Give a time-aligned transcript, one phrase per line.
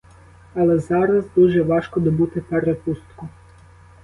[0.55, 3.29] Але зараз дуже важко добути перепустку.